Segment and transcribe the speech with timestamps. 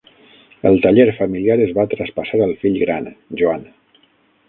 [0.69, 3.11] El taller familiar es va traspassar al fill gran,
[3.43, 3.73] Joan.